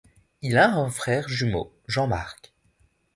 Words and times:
Il 0.41 0.57
a 0.57 0.71
un 0.73 0.89
frère 0.89 1.29
jumeau, 1.29 1.71
Jean-Marc. 1.85 2.55